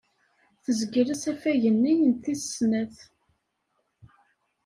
Tezgel 0.63 1.07
asafag-nni 1.13 1.93
n 2.09 2.11
tis 2.23 2.43
snat. 2.55 2.97